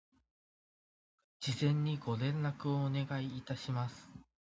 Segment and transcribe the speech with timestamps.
[1.41, 4.09] 事前にご連絡をお願いいたします